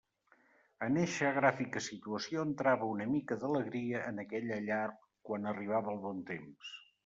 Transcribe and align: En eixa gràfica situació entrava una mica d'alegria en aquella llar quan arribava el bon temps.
En 0.85 0.95
eixa 1.01 1.29
gràfica 1.35 1.83
situació 1.89 2.47
entrava 2.49 2.89
una 2.95 3.07
mica 3.11 3.39
d'alegria 3.45 4.03
en 4.13 4.25
aquella 4.27 4.61
llar 4.71 4.83
quan 5.29 5.49
arribava 5.57 5.97
el 5.97 6.05
bon 6.11 6.29
temps. 6.35 6.77